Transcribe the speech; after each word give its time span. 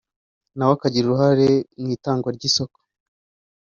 na 0.55 0.63
we 0.67 0.73
akagira 0.77 1.05
uruhare 1.07 1.49
mu 1.79 1.87
itangwa 1.95 2.29
ry’isoko 2.35 2.77